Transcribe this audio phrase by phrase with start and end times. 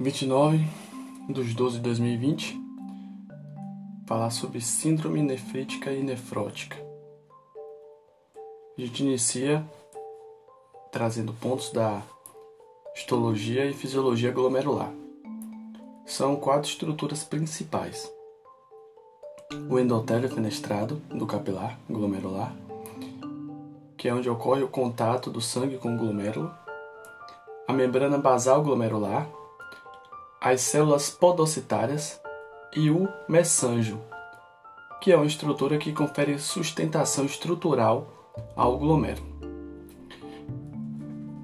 [0.00, 0.66] 29
[1.28, 2.58] de 12 de 2020,
[4.06, 6.78] falar sobre síndrome nefrítica e nefrótica.
[8.78, 9.62] A gente inicia
[10.90, 12.00] trazendo pontos da
[12.96, 14.90] histologia e fisiologia glomerular.
[16.06, 18.10] São quatro estruturas principais:
[19.68, 22.56] o endotélio fenestrado do capilar glomerular,
[23.98, 26.50] que é onde ocorre o contato do sangue com o glomérulo,
[27.68, 29.28] a membrana basal glomerular,
[30.40, 32.18] as células podocitárias
[32.74, 34.00] e o mesângio,
[35.00, 39.28] que é uma estrutura que confere sustentação estrutural ao glomérulo.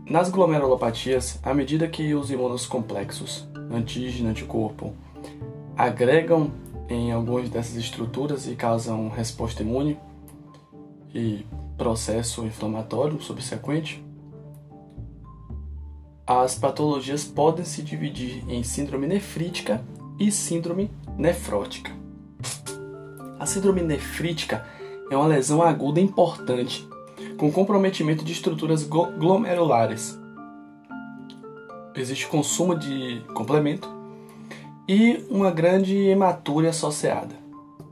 [0.08, 4.94] Nas glomerulopatias, à medida que os imunocomplexos, antígeno e anticorpo,
[5.76, 6.50] agregam
[6.88, 9.98] em algumas dessas estruturas e causam resposta imune
[11.12, 11.44] e
[11.76, 14.05] processo inflamatório subsequente,
[16.26, 19.80] as patologias podem se dividir em síndrome nefrítica
[20.18, 21.92] e síndrome nefrótica.
[23.38, 24.66] A síndrome nefrítica
[25.08, 26.88] é uma lesão aguda importante,
[27.38, 30.18] com comprometimento de estruturas glomerulares.
[31.94, 33.88] Existe consumo de complemento
[34.88, 37.36] e uma grande hematúria associada,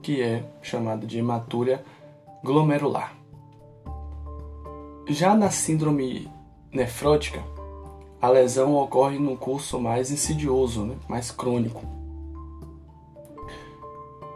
[0.03, 1.85] que é chamada de hematúria
[2.43, 3.15] glomerular.
[5.09, 6.29] Já na síndrome
[6.73, 7.54] nefrótica,
[8.25, 10.95] a lesão ocorre num curso mais insidioso, né?
[11.07, 11.83] mais crônico.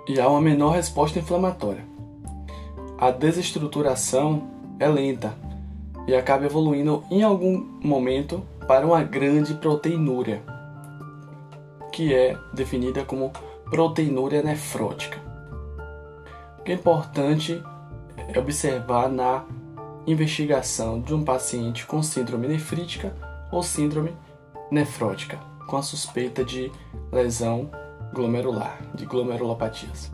[0.06, 1.86] E há uma menor resposta inflamatória.
[2.98, 4.42] A desestruturação
[4.78, 5.34] é lenta
[6.06, 10.42] e acaba evoluindo em algum momento para uma grande proteinúria,
[11.90, 13.32] que é definida como
[13.70, 15.18] proteinúria nefrótica.
[16.58, 17.62] O que é importante
[18.34, 19.46] é observar na
[20.06, 24.16] investigação de um paciente com síndrome nefrítica ou síndrome
[24.70, 26.70] nefrótica, com a suspeita de
[27.12, 27.70] lesão
[28.12, 30.10] glomerular, de glomerulopatias.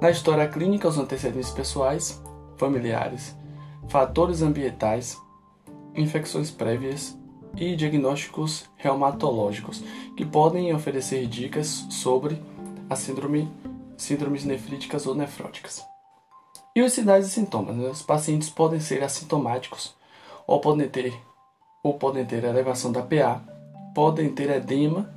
[0.00, 2.22] Na história clínica, os antecedentes pessoais,
[2.56, 3.36] familiares,
[3.88, 5.18] fatores ambientais,
[5.94, 7.18] infecções prévias
[7.56, 9.82] e diagnósticos reumatológicos,
[10.16, 12.40] que podem oferecer dicas sobre
[12.88, 13.50] a síndrome,
[13.96, 15.84] síndromes nefríticas ou nefróticas.
[16.74, 17.76] E os sinais e sintomas.
[17.76, 17.88] Né?
[17.88, 19.94] Os pacientes podem ser assintomáticos
[20.46, 21.12] ou podem ter
[21.82, 23.42] ou podem ter elevação da PA,
[23.94, 25.08] podem ter edema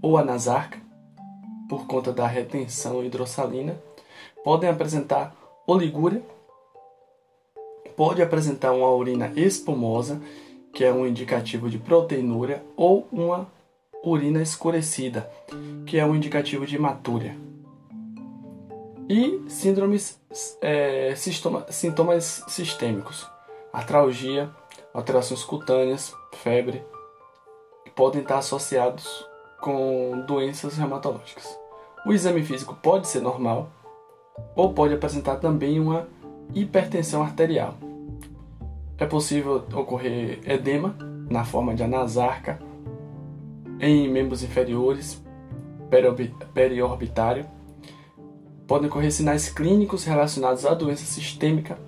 [0.00, 0.78] ou anasarca
[1.68, 3.76] por conta da retenção hidrossalina,
[4.44, 5.34] podem apresentar
[5.66, 6.22] oligúria,
[7.96, 10.20] pode apresentar uma urina espumosa,
[10.72, 13.48] que é um indicativo de proteinúria, ou uma
[14.04, 15.28] urina escurecida,
[15.86, 17.36] que é um indicativo de hematúria.
[19.08, 20.20] E síndromes,
[20.60, 23.26] é, sintomas sistêmicos,
[23.72, 24.50] artralgia,
[24.96, 26.82] alterações cutâneas, febre,
[27.94, 29.28] podem estar associados
[29.60, 31.46] com doenças reumatológicas.
[32.06, 33.68] O exame físico pode ser normal
[34.54, 36.08] ou pode apresentar também uma
[36.54, 37.74] hipertensão arterial.
[38.96, 40.96] É possível ocorrer edema
[41.28, 42.58] na forma de anasarca
[43.78, 45.22] em membros inferiores,
[46.54, 47.44] periorbitário.
[48.66, 51.85] Podem ocorrer sinais clínicos relacionados à doença sistêmica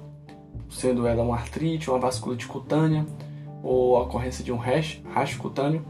[0.70, 3.06] sendo ela uma artrite, uma vasculite cutânea,
[3.62, 5.84] ou a ocorrência de um rash, rash cutâneo,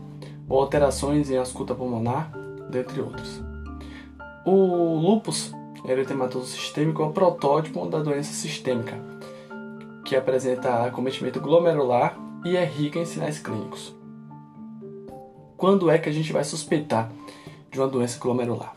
[0.49, 2.33] ou alterações em ascuta pulmonar,
[2.71, 3.43] dentre outros.
[4.44, 5.53] O lúpus
[5.87, 8.99] eritematoso sistêmico é o protótipo da doença sistêmica,
[10.05, 13.94] que apresenta acometimento glomerular e é rica em sinais clínicos.
[15.56, 17.11] Quando é que a gente vai suspeitar
[17.71, 18.75] de uma doença glomerular?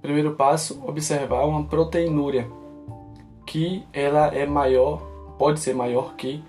[0.00, 2.48] Primeiro passo, observar uma proteinúria
[3.52, 5.02] que ela é maior,
[5.38, 6.42] pode ser maior que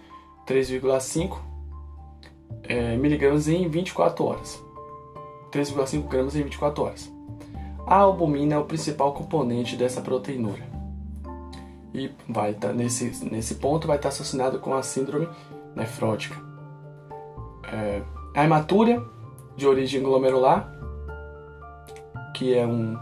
[0.47, 1.37] 3,5
[2.63, 4.63] é, miligramas em 24 horas.
[5.51, 7.13] 3,5 gramas em 24 horas.
[7.85, 10.65] A albumina é o principal componente dessa proteinúria.
[11.93, 15.27] E vai estar tá, nesse, nesse ponto vai estar tá associado com a síndrome
[15.75, 16.37] nefrótica.
[17.69, 18.01] É,
[18.33, 19.03] a hematúria
[19.57, 20.73] de origem glomerular,
[22.33, 22.97] que é um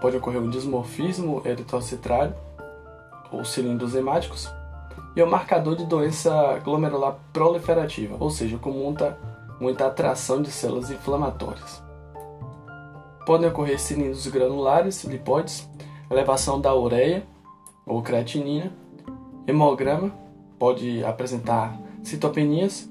[0.00, 2.45] pode ocorrer um dismorfismo eritrocitrário
[3.36, 4.50] ou cilindros hemáticos,
[5.14, 9.18] e é marcador de doença glomerular proliferativa, ou seja, com muita,
[9.58, 11.82] muita atração de células inflamatórias.
[13.24, 15.68] Podem ocorrer cilindros granulares, lipóides,
[16.10, 17.24] elevação da ureia
[17.86, 18.70] ou creatinina,
[19.46, 20.12] hemograma,
[20.58, 22.88] pode apresentar citopenias,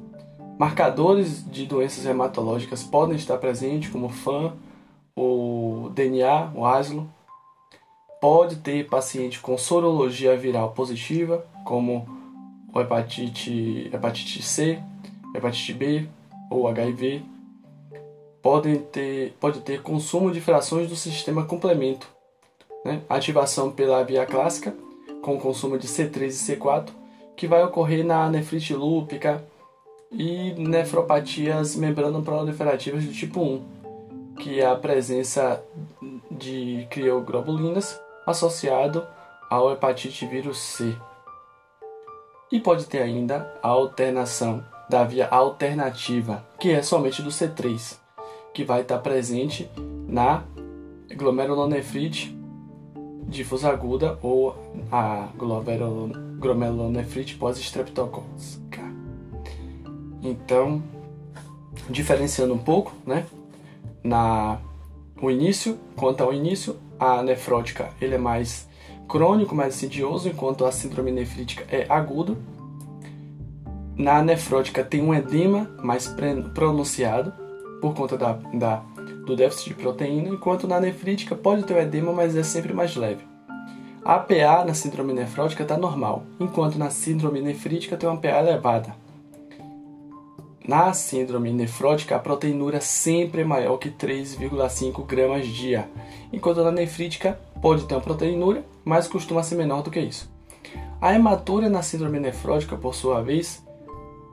[0.57, 4.53] marcadores de doenças hematológicas podem estar presentes, como FAM,
[5.15, 7.09] o DNA, o ASLO,
[8.27, 12.07] Pode ter paciente com sorologia viral positiva, como
[12.75, 14.79] hepatite, hepatite C,
[15.35, 16.07] hepatite B
[16.49, 17.21] ou HIV.
[18.41, 22.07] podem ter, pode ter consumo de frações do sistema complemento,
[22.83, 23.03] né?
[23.07, 24.75] ativação pela via clássica,
[25.21, 26.89] com consumo de C3 e C4,
[27.35, 29.45] que vai ocorrer na nefrite lúpica
[30.11, 33.63] e nefropatias membrano-proliferativas do tipo 1,
[34.39, 35.63] que é a presença
[36.31, 39.05] de crioglobulinas associado
[39.49, 40.95] ao hepatite vírus C.
[42.51, 47.97] E pode ter ainda a alternação da via alternativa, que é somente do C3,
[48.53, 49.69] que vai estar presente
[50.07, 50.43] na
[51.15, 52.35] glomerulonefrite
[53.27, 54.55] difusa aguda ou
[54.91, 58.81] a glomerulonefrite pós-estreptocócica.
[60.21, 60.83] Então,
[61.89, 63.25] diferenciando um pouco, né,
[64.03, 64.59] na
[65.21, 68.67] o início, quanto ao início, a nefrótica ele é mais
[69.07, 72.37] crônico, mais insidioso, enquanto a síndrome nefrítica é agudo.
[73.95, 76.13] Na nefrótica tem um edema mais
[76.53, 77.33] pronunciado
[77.81, 78.77] por conta da, da,
[79.25, 82.95] do déficit de proteína, enquanto na nefrítica pode ter o edema, mas é sempre mais
[82.95, 83.23] leve.
[84.03, 88.95] A PA na síndrome nefrótica está normal, enquanto na síndrome nefrítica tem uma PA elevada.
[90.67, 95.87] Na síndrome nefrótica, a proteinúria sempre é maior que 3,5 gramas dia,
[96.33, 100.27] enquanto na nefrítica pode ter uma proteinúria, mas costuma ser menor do que isso.
[100.99, 103.63] A hematúria na síndrome nefrótica, por sua vez,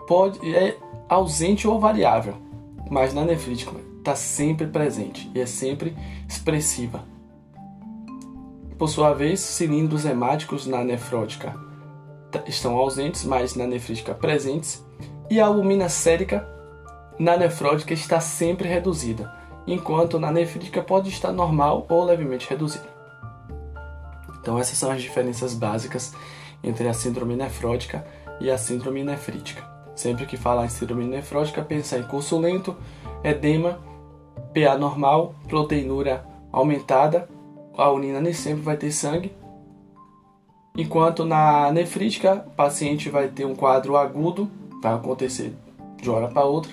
[0.09, 2.35] pode é ausente ou variável,
[2.91, 5.95] mas na nefrítica está sempre presente e é sempre
[6.27, 7.05] expressiva.
[8.79, 11.55] Por sua vez, cilindros hemáticos na nefrótica
[12.47, 14.83] estão ausentes, mas na nefrítica presentes
[15.33, 16.47] e a albumina sérica
[17.19, 19.33] na nefrótica está sempre reduzida,
[19.67, 22.85] enquanto na nefrítica pode estar normal ou levemente reduzida.
[24.39, 26.13] Então essas são as diferenças básicas
[26.63, 28.07] entre a síndrome nefrótica
[28.43, 29.67] e a síndrome nefrítica.
[29.97, 32.77] Sempre que falar em síndrome nefrótica, pensar em curso lento,
[33.25, 33.79] edema,
[34.53, 37.27] PA normal, proteinúria aumentada,
[37.75, 39.35] a urina nem sempre vai ter sangue.
[40.77, 45.55] Enquanto na nefrítica, o paciente vai ter um quadro agudo vai acontecer
[45.97, 46.73] de hora para outra.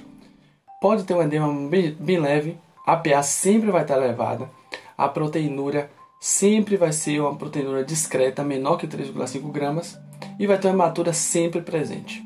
[0.82, 4.50] Pode ter um edema bem, bem leve, a PA sempre vai estar elevada,
[4.98, 5.90] a proteinúria
[6.20, 9.98] sempre vai ser uma proteinúria discreta, menor que 3,5 gramas,
[10.40, 12.24] e vai ter uma hematura sempre presente.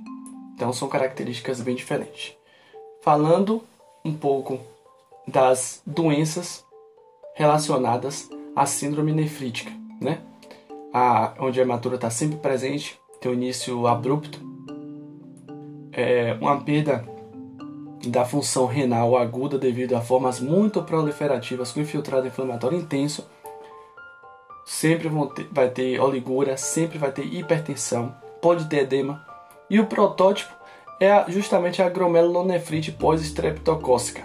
[0.55, 2.35] Então são características bem diferentes.
[3.01, 3.61] Falando
[4.05, 4.59] um pouco
[5.27, 6.63] das doenças
[7.35, 10.21] relacionadas à síndrome nefrítica, né?
[10.93, 14.52] A, onde a hematura está sempre presente, tem o início abrupto,
[15.93, 17.05] é, uma perda
[18.07, 23.25] da função renal aguda devido a formas muito proliferativas com infiltrado inflamatório intenso,
[24.65, 29.25] sempre ter, vai ter oligúria, sempre vai ter hipertensão, pode ter edema.
[29.69, 30.53] E o protótipo
[30.99, 34.23] é justamente a glomerulonefrite pós-estreptocócica.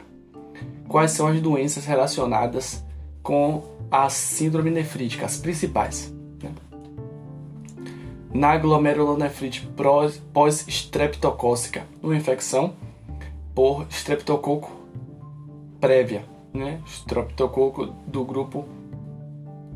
[0.88, 2.84] Quais são as doenças relacionadas
[3.22, 6.17] com a síndrome nefrítica, as principais?
[8.32, 9.68] Na glomerulonefrite
[10.32, 12.74] pós-estreptocócica, uma infecção
[13.54, 14.70] por estreptococo
[15.80, 16.80] prévia, né?
[16.86, 18.64] Estreptococo do grupo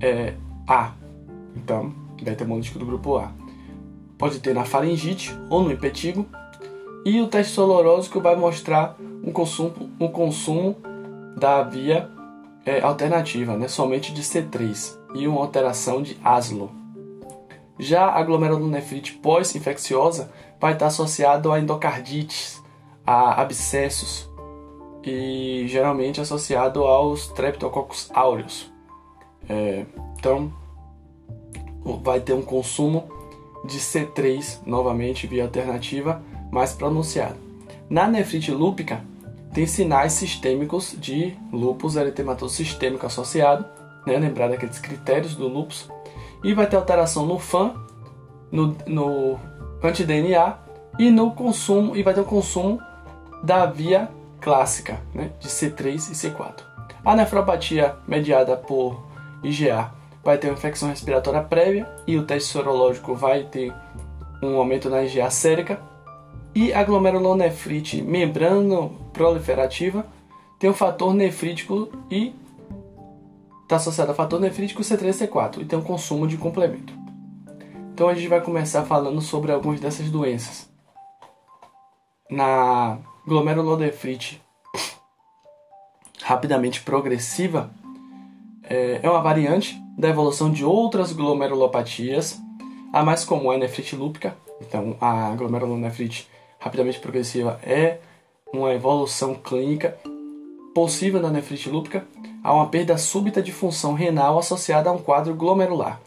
[0.00, 0.34] é,
[0.66, 0.93] A.
[1.56, 3.32] Então, beta-hemolítico do grupo A.
[4.19, 6.26] Pode ter na faringite ou no impetigo.
[7.05, 10.76] E o teste solorósico vai mostrar um consumo, um consumo
[11.36, 12.08] da via
[12.65, 13.67] é, alternativa, né?
[13.67, 16.81] somente de C3 e uma alteração de ASLO.
[17.79, 22.62] Já a glomerulonefrite pós-infecciosa vai estar associado a endocardites,
[23.06, 24.31] a abscessos
[25.05, 28.70] e geralmente associado aos Streptococcus aureus.
[29.48, 29.84] É,
[30.19, 30.52] então,
[32.02, 33.08] vai ter um consumo
[33.64, 37.36] de C3 novamente via alternativa mais pronunciado.
[37.88, 39.05] Na nefrite lúpica,
[39.52, 43.67] tem sinais sistêmicos de lúpus eritematoso sistêmico associado,
[44.06, 44.17] né?
[44.17, 45.88] lembrar daqueles critérios do lúpus
[46.43, 47.75] e vai ter alteração no FAN,
[48.51, 49.39] no, no
[49.82, 50.58] anti-DNA
[50.99, 52.81] e no consumo, e vai ter o consumo
[53.43, 54.08] da via
[54.41, 56.63] clássica, né, de C3 e C4.
[57.05, 59.03] A nefropatia mediada por
[59.43, 63.72] IgA vai ter uma infecção respiratória prévia e o teste sorológico vai ter
[64.43, 65.81] um aumento na IgA sérica.
[66.55, 70.05] E a glomerulonefrite membrano proliferativa
[70.58, 72.34] tem um fator nefrítico e
[73.72, 76.93] está associado a fator nefrítico C3 e C4 e tem um consumo de complemento.
[77.94, 80.69] Então a gente vai começar falando sobre algumas dessas doenças.
[82.31, 84.43] Na glomerulonefrite
[86.22, 87.70] rapidamente progressiva
[88.62, 92.38] é, é uma variante da evolução de outras glomerulopatias.
[92.93, 98.00] A mais comum é a nefrite lúpica, então a glomerulonefrite rapidamente progressiva é
[98.52, 99.96] uma evolução clínica
[100.74, 102.06] possível na nefrite lúpica,
[102.43, 106.01] há uma perda súbita de função renal associada a um quadro glomerular.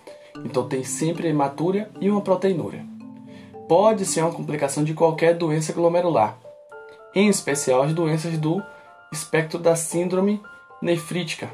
[0.44, 2.86] Então tem sempre hematúria e uma proteinúria.
[3.68, 6.38] Pode ser uma complicação de qualquer doença glomerular,
[7.15, 8.62] em especial as doenças do
[9.12, 10.42] espectro da síndrome
[10.82, 11.50] nefrítica,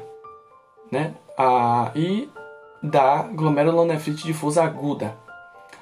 [0.90, 1.14] né?
[1.38, 2.28] Ah, e
[2.82, 5.16] da glomerulonefrite difusa aguda.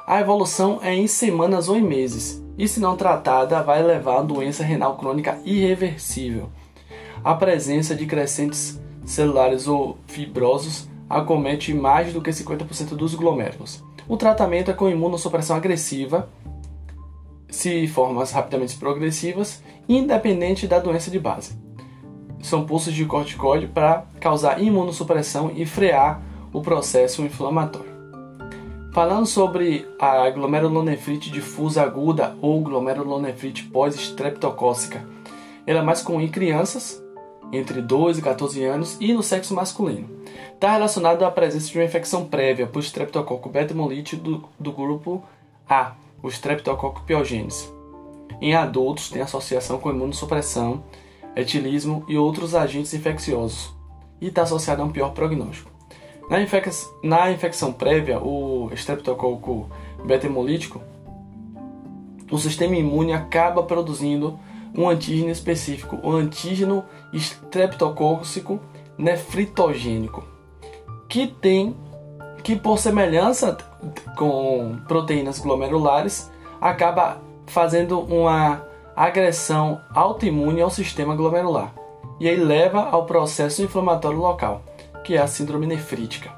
[0.06, 4.22] A evolução é em semanas ou em meses, e se não tratada, vai levar a
[4.22, 6.50] doença renal crônica irreversível.
[7.24, 13.82] A presença de crescentes celulares ou fibrosos acomete mais do que 50% dos glomérulos.
[14.08, 16.28] O tratamento é com imunossupressão agressiva,
[17.48, 21.58] se formas rapidamente progressivas, independente da doença de base.
[22.40, 27.90] São pulsos de corticoide para causar imunossupressão e frear o processo inflamatório.
[28.92, 35.04] Falando sobre a glomerulonefrite difusa aguda ou glomerulonefrite pós-estreptocócica,
[35.66, 37.02] ela é mais comum em crianças
[37.52, 40.08] entre 2 e 14 anos e no sexo masculino.
[40.54, 45.22] Está relacionado à presença de uma infecção prévia por Streptococcus beta-hemolite do, do grupo
[45.68, 47.72] A, o Streptococcus pyogenes.
[48.40, 50.84] Em adultos, tem associação com imunossupressão,
[51.34, 53.74] etilismo e outros agentes infecciosos,
[54.20, 55.70] e está associado a um pior prognóstico.
[56.28, 56.70] Na, infec
[57.02, 59.66] na infecção prévia, o Streptococcus
[60.04, 60.80] beta-hemolítico,
[62.30, 64.38] o sistema imune acaba produzindo
[64.74, 68.60] um antígeno específico, o antígeno estreptocócico
[68.96, 70.24] nefritogênico,
[71.08, 71.76] que tem
[72.42, 73.56] que por semelhança
[74.16, 78.64] com proteínas glomerulares acaba fazendo uma
[78.96, 81.74] agressão autoimune ao sistema glomerular
[82.18, 84.62] e aí leva ao processo inflamatório local,
[85.04, 86.30] que é a síndrome nefrítica.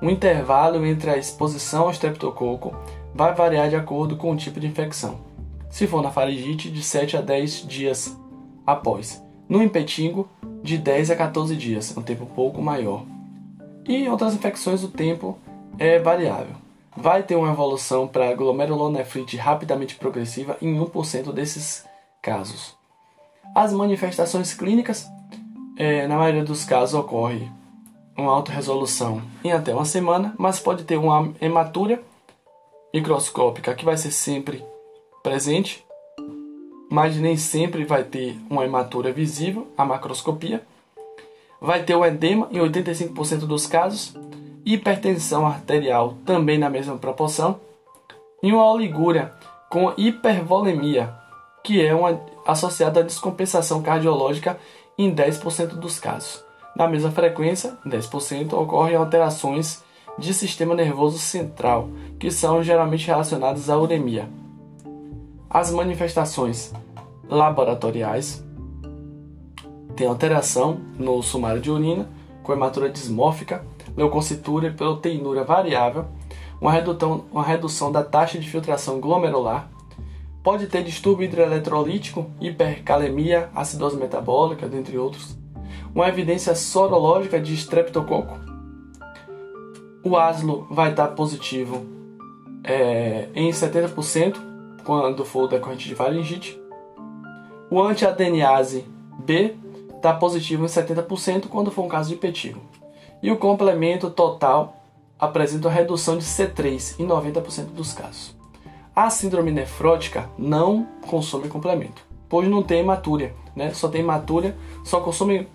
[0.00, 2.74] O intervalo entre a exposição ao estreptococo
[3.14, 5.30] vai variar de acordo com o tipo de infecção
[5.70, 8.18] se for na faringite, de 7 a 10 dias
[8.66, 9.22] após.
[9.50, 10.28] No impetingo,
[10.62, 13.04] de 10 a 14 dias, um tempo pouco maior.
[13.84, 15.36] E em outras infecções, o tempo
[15.76, 16.54] é variável.
[16.96, 21.84] Vai ter uma evolução para glomerulonefrite rapidamente progressiva em 1% desses
[22.22, 22.76] casos.
[23.52, 25.10] As manifestações clínicas,
[25.76, 27.50] é, na maioria dos casos, ocorre
[28.16, 32.00] uma alta resolução em até uma semana, mas pode ter uma hematúria
[32.94, 34.64] microscópica que vai ser sempre
[35.24, 35.84] presente,
[36.90, 40.60] mas nem sempre vai ter uma hematura visível, a macroscopia.
[41.60, 44.16] Vai ter o edema em 85% dos casos,
[44.66, 47.60] hipertensão arterial também na mesma proporção,
[48.42, 49.32] e uma oligúria
[49.70, 51.14] com hipervolemia,
[51.62, 54.58] que é uma associada à descompensação cardiológica
[54.98, 56.42] em 10% dos casos.
[56.74, 59.84] Na mesma frequência, 10%, ocorrem alterações
[60.18, 64.28] de sistema nervoso central, que são geralmente relacionadas à uremia.
[65.52, 66.72] As manifestações
[67.28, 68.46] laboratoriais
[69.96, 72.08] têm alteração no sumário de urina,
[72.44, 73.66] com hematura dismórfica,
[73.96, 76.06] leucocitura e proteinúria variável,
[76.60, 79.68] uma redução, uma redução da taxa de filtração glomerular,
[80.40, 85.36] pode ter distúrbio hidroeletrolítico, hipercalemia, acidose metabólica, dentre outros,
[85.92, 88.38] uma evidência sorológica de streptococo.
[90.04, 91.84] O aslo vai estar positivo
[92.62, 94.49] é, em 70%,
[94.80, 96.60] quando for decorrente de faringite.
[97.70, 98.84] O anti-adeniase
[99.18, 99.54] B
[99.96, 102.60] está positivo em 70% quando for um caso de petígio.
[103.22, 104.76] E o complemento total
[105.18, 108.34] apresenta uma redução de C3 em 90% dos casos.
[108.96, 113.72] A síndrome nefrótica não consome complemento, pois não tem hematúria, né?
[113.72, 115.46] só tem hematúria, só consome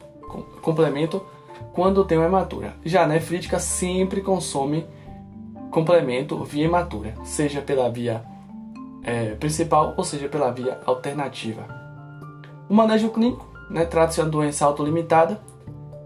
[0.61, 1.25] complemento
[1.73, 2.75] quando tem uma hematúria.
[2.85, 4.85] Já a nefrítica sempre consome
[5.71, 8.23] complemento via hematúria, seja pela via
[9.05, 11.63] é, principal, ou seja, pela via alternativa.
[12.67, 15.39] O manejo clínico né, trata-se de uma doença autolimitada,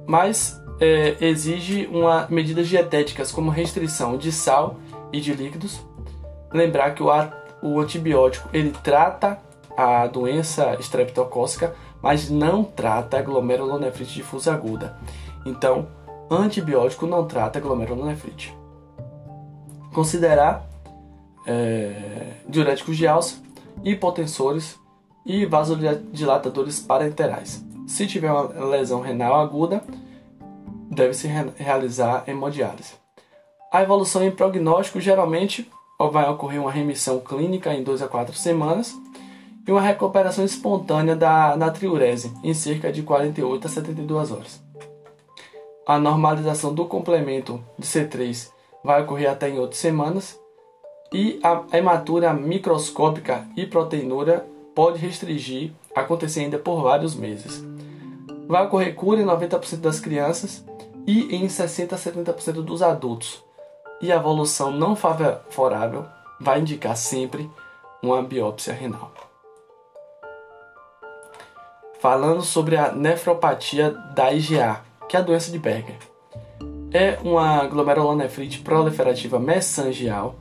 [0.06, 4.76] mas é, exige uma, medidas dietéticas como restrição de sal
[5.14, 5.80] e de líquidos.
[6.52, 7.08] Lembrar que o,
[7.62, 9.40] o antibiótico ele trata
[9.78, 14.98] a doença estreptocócica, mas não trata a glomerulonefrite difusa aguda.
[15.46, 15.88] Então,
[16.30, 18.54] antibiótico não trata glomerulonefrite.
[19.94, 20.69] Considerar
[21.50, 23.38] é, diuréticos de alça,
[23.84, 24.80] hipotensores
[25.26, 27.66] e vasodilatadores parenterais.
[27.88, 29.84] Se tiver uma lesão renal aguda,
[30.92, 31.28] deve-se
[31.58, 32.94] realizar hemodiálise.
[33.72, 35.70] A evolução em prognóstico geralmente
[36.12, 38.96] vai ocorrer uma remissão clínica em 2 a 4 semanas
[39.68, 44.62] e uma recuperação espontânea da natriurese em cerca de 48 a 72 horas.
[45.86, 48.52] A normalização do complemento de C3
[48.84, 50.40] vai ocorrer até em 8 semanas
[51.12, 57.64] e a hematura microscópica e proteinúria pode restringir acontecer ainda por vários meses.
[58.48, 60.64] Vai ocorrer cura em 90% das crianças
[61.06, 63.44] e em 60 a 70% dos adultos.
[64.02, 66.06] E a evolução não favorável
[66.40, 67.50] vai indicar sempre
[68.02, 69.12] uma biópsia renal.
[72.00, 75.98] Falando sobre a nefropatia da IgA, que é a doença de Berger.
[76.94, 80.36] É uma glomerulonefrite proliferativa mesangial,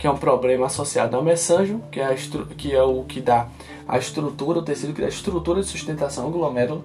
[0.00, 2.16] que é um problema associado ao mesanjo, que é,
[2.56, 3.48] que é o que dá
[3.86, 6.82] a estrutura, o tecido que dá a estrutura de sustentação glomérulo.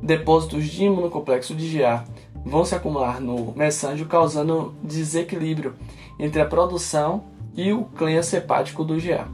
[0.00, 2.04] Depósitos de imunocomplexo de IgA
[2.46, 5.74] vão se acumular no mesanjo, causando desequilíbrio
[6.20, 7.24] entre a produção
[7.56, 9.26] e o clênio hepático do IgA.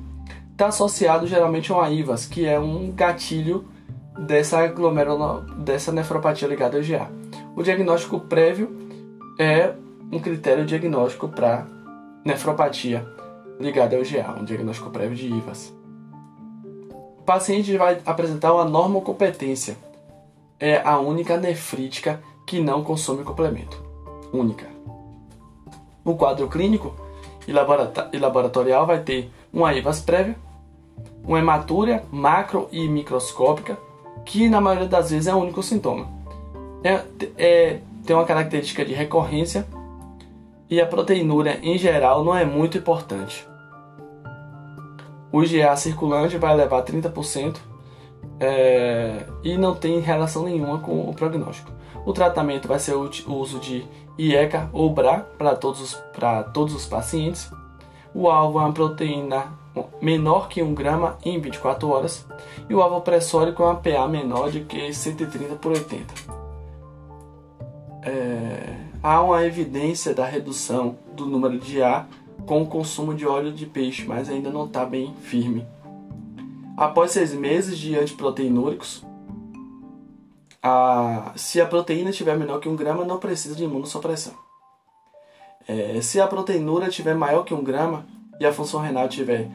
[0.53, 3.67] Está associado geralmente a uma IVAS, que é um gatilho
[4.19, 4.57] dessa
[5.59, 7.11] dessa nefropatia ligada ao IgA.
[7.55, 8.75] O diagnóstico prévio
[9.38, 9.75] é
[10.11, 11.75] um critério diagnóstico para
[12.26, 13.06] nefropatia
[13.61, 15.73] ligada ao IgA, um diagnóstico prévio de IVAS.
[17.18, 19.76] O paciente vai apresentar uma normocompetência.
[20.59, 23.80] É a única nefrítica que não consome complemento.
[24.33, 24.66] Única.
[26.04, 26.95] O quadro clínico
[27.47, 27.52] e
[28.18, 30.37] laboratorial vai ter uma IVAS prévia,
[31.23, 33.78] uma hematúria macro e microscópica,
[34.25, 36.09] que na maioria das vezes é o único sintoma.
[36.83, 37.04] É,
[37.38, 39.64] é, tem uma característica de recorrência
[40.68, 43.46] e a proteinúria em geral não é muito importante.
[45.32, 47.56] O IgA circulante vai levar 30%
[48.40, 51.70] é, e não tem relação nenhuma com o prognóstico.
[52.04, 53.85] O tratamento vai ser o uso de
[54.18, 57.50] IECA ou BRA para todos, para todos os pacientes.
[58.14, 59.52] O alvo é uma proteína
[60.00, 62.26] menor que 1 grama em 24 horas
[62.68, 66.14] e o alvo pressórico é uma PA menor de que 130 por 80.
[68.02, 68.75] É,
[69.06, 72.06] há uma evidência da redução do número de A
[72.44, 75.64] com o consumo de óleo de peixe, mas ainda não está bem firme.
[76.76, 79.04] Após seis meses de antiproteinúricos,
[80.60, 84.34] a, se a proteína estiver menor que 1 grama, não precisa de imunossupressão.
[85.69, 88.04] É, se a proteinúria estiver maior que 1 grama
[88.40, 89.49] e a função renal estiver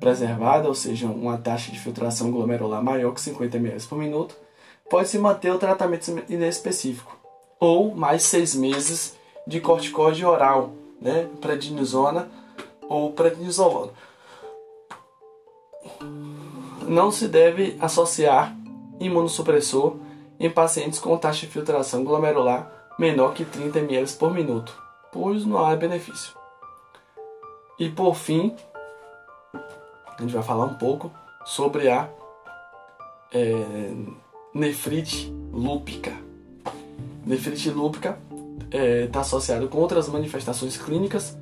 [0.00, 4.34] preservada, ou seja, uma taxa de filtração glomerular maior que 50 ml por minuto,
[4.88, 7.25] pode-se manter o tratamento inespecífico,
[7.58, 9.16] ou mais seis meses
[9.46, 12.28] de corticóide oral, né, prednisona
[12.88, 13.92] ou prednisolona.
[16.82, 18.56] Não se deve associar
[19.00, 19.96] imunossupressor
[20.38, 24.76] em pacientes com taxa de filtração glomerular menor que 30 ml por minuto,
[25.12, 26.34] pois não há benefício.
[27.78, 28.54] E por fim,
[29.54, 31.10] a gente vai falar um pouco
[31.44, 32.08] sobre a
[33.32, 33.52] é,
[34.54, 36.25] nefrite lúpica.
[37.26, 38.18] Nefrite lúpica
[38.70, 41.36] está é, tá associado com outras manifestações clínicas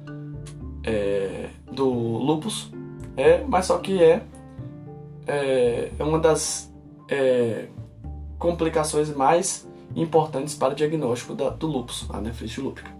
[0.82, 2.72] é, do lúpus,
[3.16, 4.22] é, mas só que é,
[5.26, 6.72] é, é uma das
[7.08, 7.66] é,
[8.38, 12.90] complicações mais importantes para o diagnóstico da, do lúpus, a nefrite lúpica.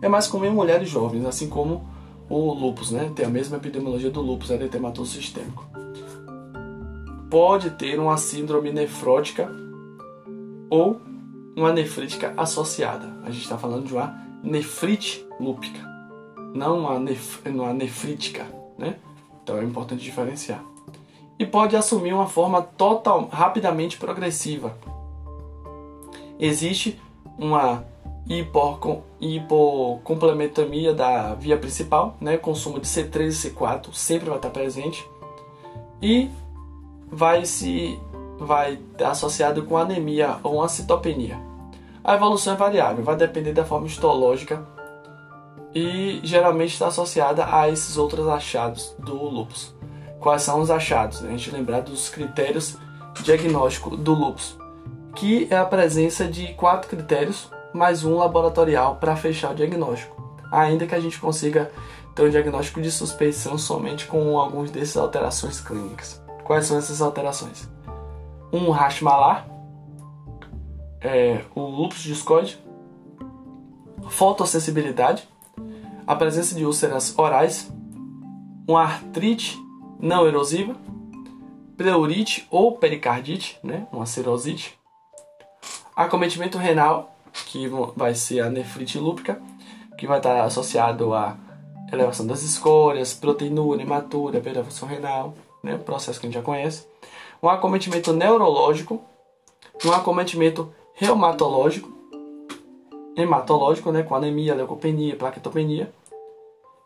[0.00, 1.86] É mais comum em mulheres jovens, assim como
[2.28, 3.12] o lúpus, né?
[3.14, 5.68] Tem a mesma epidemiologia do lúpus, eritematoso sistêmico.
[7.30, 9.48] Pode ter uma síndrome nefrótica
[10.70, 11.00] ou
[11.56, 13.18] uma nefrítica associada.
[13.24, 15.80] A gente está falando de uma nefrite lúpica,
[16.54, 18.46] não uma, nef uma nefrítica,
[18.78, 18.96] né?
[19.42, 20.62] Então é importante diferenciar.
[21.38, 24.76] E pode assumir uma forma total, rapidamente progressiva.
[26.38, 27.00] Existe
[27.38, 27.84] uma
[29.18, 32.36] hipocomplementomia da via principal, né?
[32.36, 35.04] consumo de C3 e C4 sempre vai estar presente
[36.00, 36.30] e
[37.10, 37.98] vai se
[38.40, 41.38] vai estar associado com anemia ou uma citopenia.
[42.02, 44.66] A evolução é variável, vai depender da forma histológica
[45.74, 49.74] e geralmente está associada a esses outros achados do lúpus.
[50.18, 51.22] Quais são os achados?
[51.24, 52.76] A gente lembrar dos critérios
[53.22, 54.56] diagnóstico do lúpus,
[55.14, 60.16] que é a presença de quatro critérios mais um laboratorial para fechar o diagnóstico,
[60.50, 61.70] ainda que a gente consiga
[62.14, 66.20] ter um diagnóstico de suspeição somente com algumas dessas alterações clínicas.
[66.44, 67.68] Quais são essas alterações?
[68.52, 69.48] Um rash malar,
[71.00, 72.58] é, o lúpus discoide,
[74.08, 75.26] fotossensibilidade,
[76.06, 77.72] a presença de úlceras orais,
[78.66, 79.56] uma artrite
[79.98, 80.74] não erosiva,
[81.76, 84.78] pleurite ou pericardite, né, uma cirrosite,
[85.94, 89.40] acometimento renal que vai ser a nefrite lúpica,
[89.96, 91.36] que vai estar associado à
[91.92, 96.89] elevação das escórias, proteinúria, hematura, função renal, né, processo que a gente já conhece.
[97.42, 99.00] Um acometimento neurológico,
[99.84, 101.90] um acometimento reumatológico,
[103.16, 105.92] hematológico, né, com anemia, leucopenia, plaquetopenia,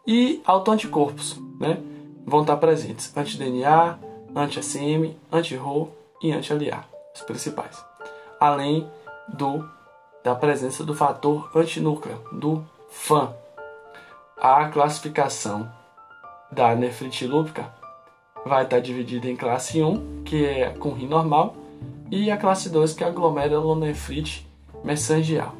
[0.07, 1.79] e autoanticorpos, né,
[2.25, 3.99] vão estar presentes, anti-DNA,
[4.35, 5.91] anti-ACM, anti-RO
[6.23, 7.85] e anti-LA, os principais.
[8.41, 8.89] além
[9.29, 9.69] do
[10.23, 13.35] da presença do fator antinúcleo, do FAN.
[14.39, 15.71] A classificação
[16.51, 17.71] da nefrite lúpica
[18.45, 21.57] vai estar dividida em classe 1, que é com rim normal,
[22.11, 24.47] e a classe 2, que é a glomerulonefrite
[24.85, 25.55] mesangial.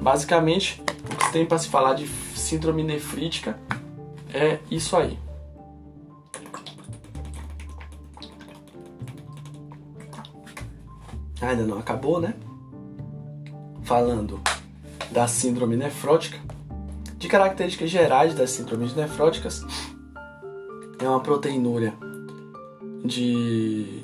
[0.00, 3.56] Basicamente, o que tem para se falar de síndrome nefrítica
[4.32, 5.18] é isso aí.
[11.40, 12.34] Ainda não acabou, né?
[13.82, 14.40] Falando
[15.10, 16.38] da síndrome nefrótica,
[17.16, 19.64] de características gerais das síndromes nefróticas,
[21.00, 21.94] é uma proteinúria
[23.04, 24.02] de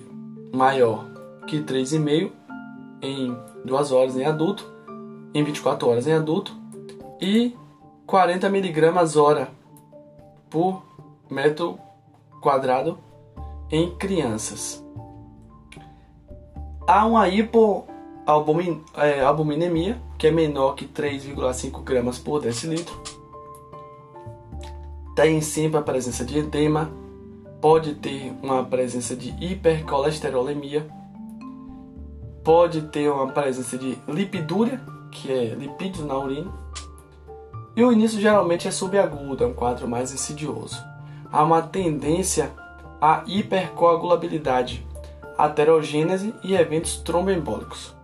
[0.53, 1.05] maior
[1.47, 2.33] que 3,5
[3.03, 4.69] em 2 horas em adulto,
[5.35, 6.53] em 24 horas em adulto
[7.21, 7.55] e
[8.07, 9.49] 40 miligramas hora
[10.49, 10.83] por
[11.31, 11.79] metro
[12.41, 12.99] quadrado
[13.71, 14.83] em crianças.
[16.87, 22.99] Há uma hipoalbuminemia, é, que é menor que 3,5 gramas por decilitro.
[25.17, 26.91] Tem sempre a presença de edema,
[27.59, 30.87] pode ter uma presença de hipercolesterolemia,
[32.45, 34.79] pode ter uma presença de lipidúria,
[35.11, 36.53] que é lipídios na urina,
[37.75, 40.85] e o início geralmente é subagudo, é um quadro mais insidioso.
[41.33, 42.53] Há uma tendência
[43.01, 44.87] à hipercoagulabilidade,
[45.39, 47.97] aterogênese e eventos tromboembólicos.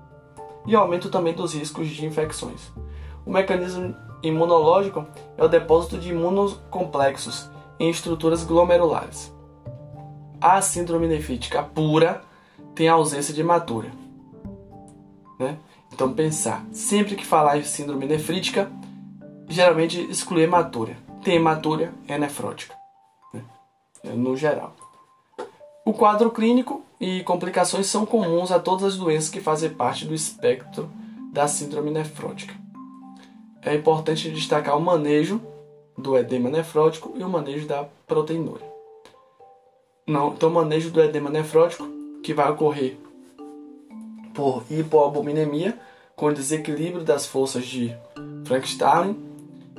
[0.66, 2.72] E aumento também dos riscos de infecções.
[3.26, 5.06] O mecanismo imunológico
[5.36, 9.32] é o depósito de imunocomplexos em estruturas glomerulares.
[10.40, 12.22] A síndrome nefrítica pura
[12.74, 13.90] tem ausência de hematura.
[15.38, 15.58] Né?
[15.92, 18.70] Então pensar, sempre que falar em síndrome nefrítica,
[19.48, 20.96] geralmente excluir hematúria.
[21.22, 22.74] Tem hematúria, é nefrótica,
[23.32, 23.42] né?
[24.14, 24.74] no geral.
[25.84, 30.14] O quadro clínico e complicações são comuns a todas as doenças que fazem parte do
[30.14, 30.88] espectro
[31.32, 32.61] da síndrome nefrótica.
[33.64, 35.40] É importante destacar o manejo
[35.96, 38.66] do edema nefrótico e o manejo da proteinúria.
[40.06, 41.86] Não, então, o manejo do edema nefrótico,
[42.24, 42.96] que vai ocorrer
[44.34, 45.78] por hipoalbuminemia,
[46.16, 47.96] com desequilíbrio das forças de
[48.44, 49.16] Frankenstein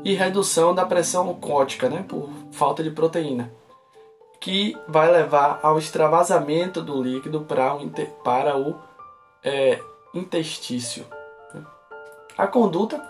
[0.04, 3.52] e redução da pressão ocótica, né, por falta de proteína,
[4.40, 7.90] que vai levar ao extravasamento do líquido para o,
[8.24, 8.76] para o
[9.44, 9.80] é,
[10.14, 11.06] intestício.
[12.38, 13.02] A conduta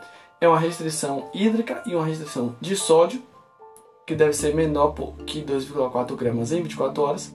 [0.43, 3.21] é uma restrição hídrica e uma restrição de sódio,
[4.05, 4.93] que deve ser menor
[5.25, 7.33] que 2,4 gramas em 24 horas.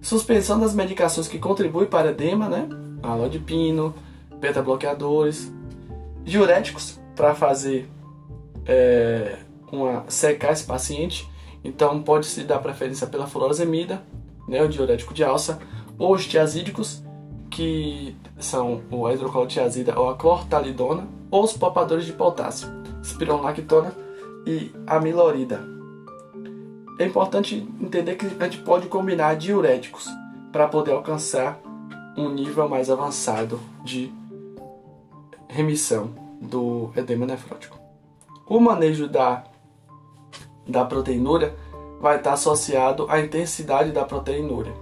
[0.00, 2.68] Suspensão das medicações que contribuem para edema, né?
[3.02, 3.92] Alodipino,
[4.38, 5.52] beta-bloqueadores,
[6.22, 7.90] diuréticos para fazer
[8.64, 9.38] é,
[9.72, 11.28] uma secar esse paciente.
[11.64, 14.00] Então pode se dar preferência pela furosemida,
[14.46, 15.58] né, o diurético de alça,
[15.98, 17.02] ou os tiazídicos,
[17.58, 22.68] que são o hidroclorotiazida ou a clortalidona, ou os poupadores de potássio,
[23.02, 23.92] espironolactona
[24.46, 25.60] e amilorida.
[27.00, 30.06] É importante entender que a gente pode combinar diuréticos
[30.52, 31.60] para poder alcançar
[32.16, 34.12] um nível mais avançado de
[35.48, 37.76] remissão do edema nefrótico.
[38.46, 39.42] O manejo da,
[40.64, 41.56] da proteinúria
[42.00, 44.72] vai estar associado à intensidade da proteinúria,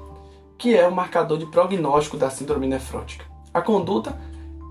[0.59, 3.25] que é o marcador de prognóstico da síndrome nefrótica.
[3.53, 4.19] A conduta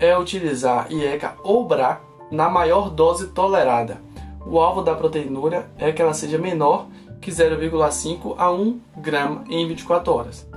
[0.00, 4.00] é utilizar IECA ou BRA na maior dose tolerada.
[4.44, 6.86] O alvo da proteinúria é que ela seja menor
[7.20, 10.48] que 0,5 a 1 grama em 24 horas.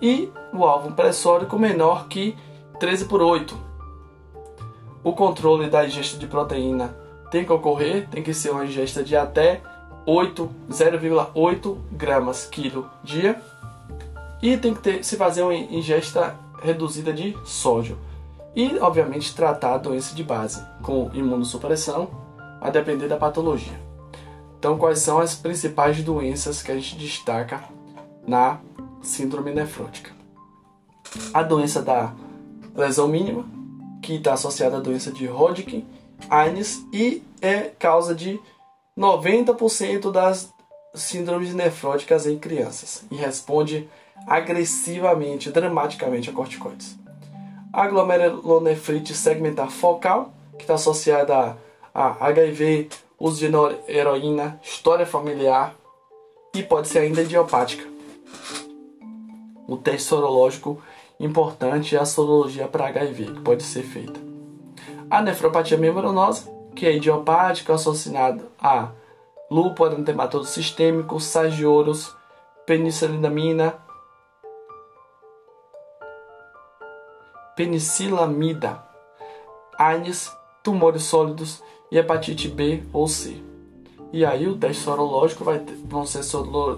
[0.00, 2.36] E o alvo pressórico menor que
[2.78, 3.56] 13 por 8,
[5.02, 6.94] o controle da ingesta de proteína
[7.30, 9.60] tem que ocorrer, tem que ser uma ingesta de até
[10.06, 13.40] 8, 0,8 gramas quilo dia
[14.42, 17.98] e tem que ter, se fazer uma ingesta reduzida de sódio
[18.54, 22.08] e, obviamente, tratar a doença de base com imunossupressão,
[22.60, 23.78] a depender da patologia.
[24.58, 27.62] Então, quais são as principais doenças que a gente destaca
[28.26, 28.58] na
[29.00, 30.10] síndrome nefrótica?
[31.32, 32.12] A doença da
[32.74, 33.44] lesão mínima,
[34.02, 35.86] que está associada à doença de Hodgkin,
[36.28, 38.40] Aines e é causa de
[38.98, 40.52] 90% das
[40.94, 43.88] síndromes nefróticas em crianças e responde
[44.26, 46.98] agressivamente, dramaticamente a corticoides.
[47.72, 51.56] A glomerulonefrite segmentar focal, que está associada
[51.94, 55.74] a HIV, uso de heroína, história familiar
[56.54, 57.84] e pode ser ainda idiopática.
[59.66, 60.80] O teste sorológico
[61.20, 64.20] importante é a sorologia para HIV, que pode ser feita.
[65.10, 68.90] A nefropatia membranosa, que é idiopática associada a
[69.50, 72.14] lúpus eritematoso sistêmico, sagioros,
[72.66, 73.74] penicilinamina,
[77.58, 78.80] penicilamida,
[79.76, 83.42] AINES, tumores sólidos e hepatite B ou C.
[84.12, 86.22] E aí o teste sorológico vai ter, vão ser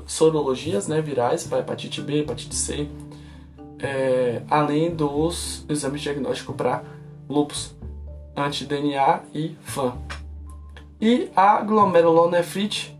[0.06, 2.88] sorologias né, virais para hepatite B, hepatite C,
[3.78, 6.82] é, além dos exames diagnósticos para
[7.28, 7.74] lupus,
[8.34, 9.98] anti-DNA e FAM.
[10.98, 12.98] E a glomerulonefrite,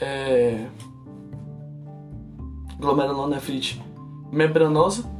[0.00, 0.66] é,
[2.80, 3.80] glomerulonefrite
[4.32, 5.13] membranosa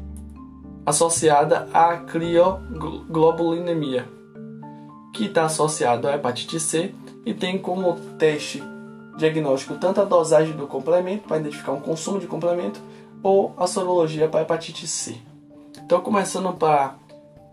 [0.85, 4.07] associada à crioglobulinemia,
[5.13, 6.95] que está associado à hepatite C
[7.25, 8.63] e tem como teste
[9.17, 12.81] diagnóstico tanto a dosagem do complemento para identificar um consumo de complemento
[13.23, 15.17] ou a sorologia para hepatite C.
[15.83, 16.97] Então, começando pra,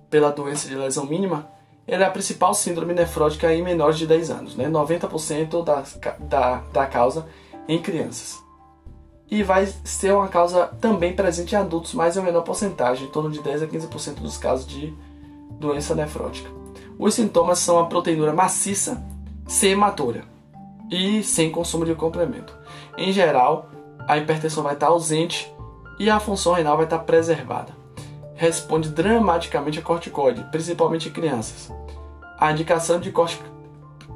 [0.09, 1.47] pela doença de lesão mínima,
[1.87, 4.69] ela é a principal síndrome nefrótica em menores de 10 anos, né?
[4.69, 5.83] 90% da,
[6.19, 7.27] da, da causa
[7.67, 8.41] em crianças.
[9.31, 13.31] E vai ser uma causa também presente em adultos, mas em menor porcentagem, em torno
[13.31, 14.93] de 10 a 15% dos casos de
[15.51, 16.49] doença nefrótica.
[16.99, 19.01] Os sintomas são a proteinura maciça,
[19.47, 20.25] sematória
[20.91, 22.53] e sem consumo de complemento.
[22.97, 23.69] Em geral,
[24.05, 25.49] a hipertensão vai estar ausente
[25.97, 27.73] e a função renal vai estar preservada.
[28.35, 31.71] Responde dramaticamente a corticoide, principalmente em crianças.
[32.37, 33.13] A indicação de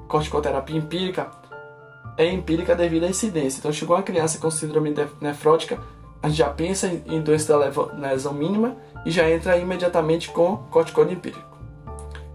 [0.08, 1.32] corticoterapia empírica
[2.18, 3.60] é empírica devido à incidência.
[3.60, 5.80] Então, chegou uma criança com síndrome nefrótica,
[6.22, 8.76] a gente já pensa em doença da lesão mínima
[9.06, 11.56] e já entra imediatamente com corticoide empírico.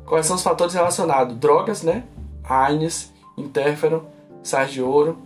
[0.07, 1.37] Quais são os fatores relacionados?
[1.37, 2.05] Drogas, né?
[2.45, 4.03] AINES, interferon,
[4.43, 5.19] sais de ouro,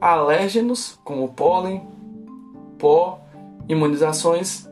[0.00, 1.86] alérgenos como pólen,
[2.78, 3.20] pó,
[3.68, 4.68] imunizações,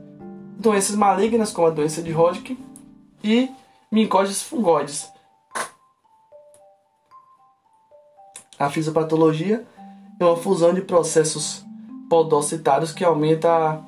[0.58, 2.58] doenças malignas como a doença de Hodgkin
[3.22, 3.50] e
[3.90, 5.10] micoses fungoides.
[8.58, 9.64] A fisiopatologia
[10.18, 11.64] é uma fusão de processos
[12.08, 13.80] podocitários que aumenta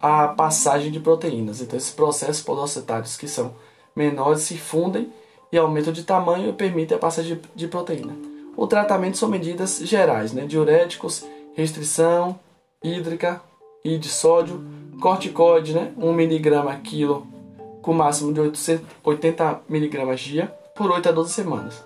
[0.00, 1.60] a, passagem de proteínas.
[1.60, 3.54] Então, esses processos podocitários que são
[3.94, 5.12] menores se fundem
[5.50, 8.14] e aumentam de tamanho e permitem a passagem de, de proteína.
[8.56, 10.46] O tratamento são medidas gerais, né?
[10.46, 12.38] diuréticos, restrição
[12.82, 13.40] hídrica
[13.84, 14.64] e de sódio,
[15.00, 15.92] corticoide, né?
[15.96, 17.26] 1 mg quilo
[17.82, 21.84] com máximo de 880 mg dia por 8 a 12 semanas.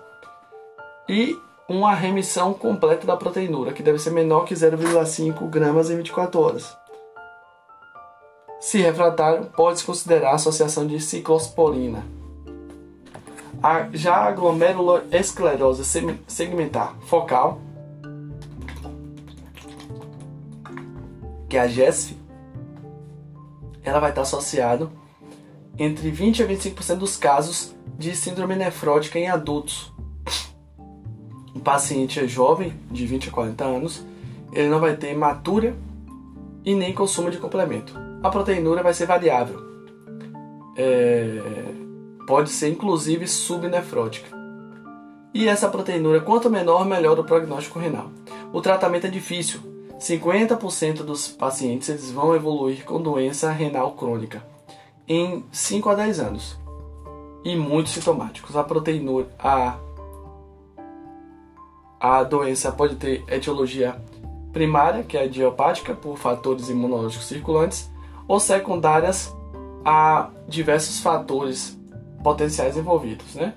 [1.07, 1.35] E
[1.71, 6.77] uma remissão completa da proteinura, que deve ser menor que 0,5 gramas em 24 horas.
[8.59, 12.05] Se refratário, pode-se considerar a associação de ciclosporina.
[13.63, 15.83] A, já a glomeruloesclerose
[16.27, 17.59] segmentar focal,
[21.49, 22.17] que é a GESF,
[23.83, 24.89] ela vai estar associada
[25.77, 29.90] entre 20 a 25% dos casos de síndrome nefrótica em adultos.
[31.55, 34.05] Um paciente é jovem, de 20 a 40 anos,
[34.53, 35.75] ele não vai ter hematura
[36.63, 37.93] e nem consumo de complemento.
[38.23, 39.59] A proteinúria vai ser variável.
[40.77, 41.81] É
[42.31, 44.29] pode ser inclusive subnefrótica.
[45.33, 48.09] E essa proteinúria, quanto menor, melhor o prognóstico renal.
[48.53, 49.59] O tratamento é difícil.
[49.99, 54.41] 50% dos pacientes eles vão evoluir com doença renal crônica
[55.07, 56.57] em 5 a 10 anos.
[57.43, 58.55] E muitos sintomáticos.
[58.55, 59.77] A proteinúria, a,
[62.01, 63.95] a doença pode ter etiologia
[64.51, 67.91] primária, que é idiopática, por fatores imunológicos circulantes,
[68.27, 69.31] ou secundárias
[69.85, 71.79] a diversos fatores
[72.23, 73.53] potenciais envolvidos, né?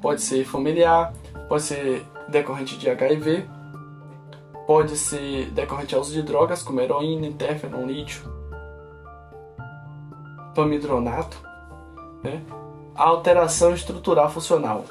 [0.00, 1.12] Pode ser familiar,
[1.48, 3.48] pode ser decorrente de HIV,
[4.64, 8.22] pode ser decorrente ao uso de drogas como heroína, interferon, lítio,
[10.54, 11.36] pamidronato,
[12.22, 12.42] né?
[12.94, 14.84] A alteração estrutural funcional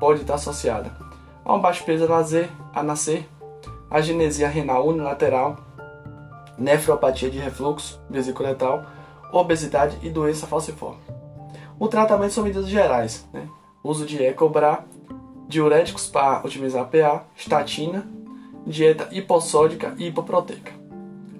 [0.00, 1.09] pode estar associada
[1.54, 3.28] a baixo peso a nascer, a nascer,
[3.90, 5.56] a genesia renal unilateral,
[6.56, 8.84] nefropatia de refluxo vesiculetal,
[9.32, 11.00] obesidade e doença falciforme.
[11.78, 13.48] O tratamento são medidas gerais, né?
[13.82, 14.84] uso de Ecobra,
[15.48, 18.06] diuréticos para otimizar PA, estatina,
[18.66, 20.72] dieta hipossódica e hipoproteica.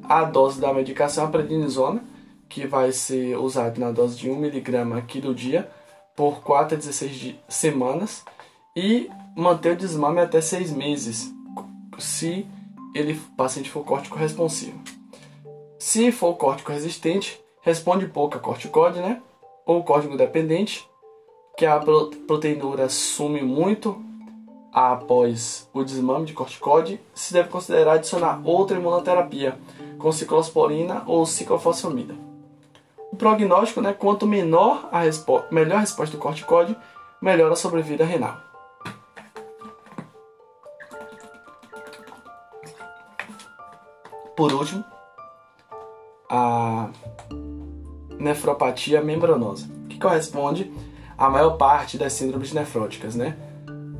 [0.03, 2.03] A dose da medicação é a prednisona,
[2.49, 5.70] que vai ser usada na dose de 1mg aqui do dia
[6.16, 8.25] por 4 a 16 semanas
[8.75, 11.33] e manter o desmame até 6 meses,
[11.99, 12.47] se
[12.95, 14.79] ele, o paciente for córtico responsivo.
[15.79, 19.21] Se for córtico resistente, responde pouco a corticóide, né?
[19.71, 20.88] ou código dependente,
[21.57, 21.79] que a
[22.27, 24.03] proteinura sume muito
[24.73, 29.59] após o desmame de corticóide, se deve considerar adicionar outra imunoterapia,
[29.99, 32.14] com ciclosporina ou ciclofosfamida.
[33.12, 35.03] O prognóstico, né, quanto menor a
[35.53, 36.77] melhor a resposta do corticóide,
[37.21, 38.50] melhor a sobrevida renal.
[44.40, 44.83] Por último,
[46.31, 46.88] a
[48.18, 50.72] nefropatia membranosa, que corresponde
[51.18, 53.37] à maior parte das síndromes nefróticas, né?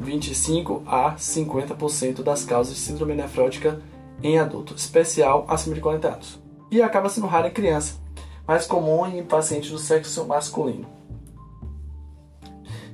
[0.00, 3.83] 25 a 50% das causas de síndrome nefrótica
[4.22, 6.42] em adulto, especial acima de 40 anos.
[6.70, 8.00] E acaba sendo rara em criança,
[8.48, 10.87] mais comum em pacientes do sexo masculino.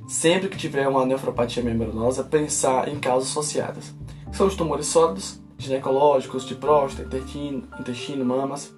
[0.05, 3.95] Sempre que tiver uma nefropatia membranosa, pensar em causas associadas.
[4.33, 7.17] São os tumores sólidos, ginecológicos, de próstata,
[7.79, 8.73] intestino, mamas,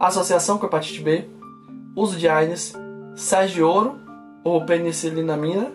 [0.00, 1.28] associação com hepatite B,
[1.94, 2.74] uso de AINES,
[3.14, 3.98] sais de ouro
[4.44, 5.72] ou penicilinamina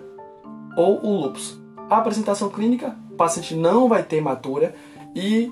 [0.78, 1.60] ou o lúpus.
[1.89, 4.74] A apresentação clínica, o paciente não vai ter hematúria
[5.15, 5.52] e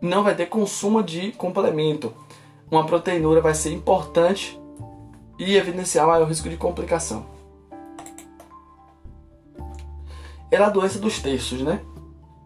[0.00, 2.12] não vai ter consumo de complemento.
[2.70, 4.60] Uma proteinura vai ser importante
[5.38, 7.24] e evidenciar maior risco de complicação.
[10.50, 11.80] Era a doença dos terços, né?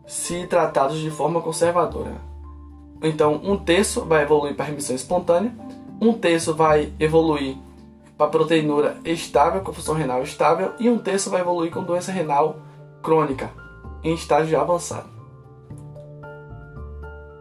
[0.06, 2.12] Se tratados de forma conservadora.
[3.02, 5.52] Então, um terço vai evoluir para remissão espontânea,
[6.00, 7.56] um terço vai evoluir
[8.16, 12.56] para proteinura estável, com função renal estável, e um terço vai evoluir com doença renal
[13.02, 13.50] crônica,
[14.02, 15.08] em estágio avançado.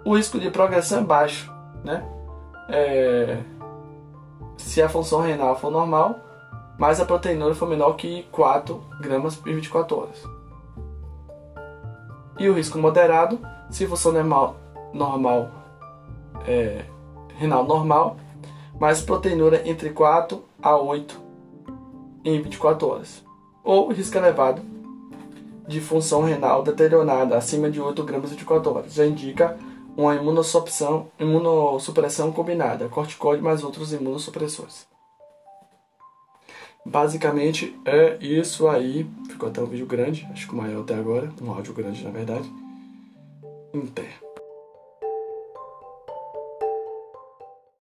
[0.06, 1.52] O risco de progressão é baixo,
[1.84, 2.06] né?
[2.70, 3.40] É...
[4.58, 6.20] Se a função renal for normal,
[6.78, 10.24] mas a proteinura for menor que 4 gramas por 24 horas.
[12.40, 14.58] E o risco moderado, se função normal,
[14.94, 15.52] normal
[16.48, 16.86] é,
[17.36, 18.18] renal normal,
[18.80, 21.22] mais proteinura entre 4 a 8
[22.26, 23.24] em 24 horas.
[23.64, 24.62] Ou risco elevado
[25.68, 28.94] de função renal deteriorada acima de 8 gramas em 24 horas.
[28.94, 29.58] Já indica
[29.96, 34.93] uma imunossupressão, imunossupressão combinada, corticoide mais outros imunossupressores.
[36.86, 39.06] Basicamente é isso aí.
[39.30, 42.12] Ficou até um vídeo grande, acho que o maior até agora, um áudio grande na
[42.12, 42.50] verdade.
[43.74, 44.33] Inter.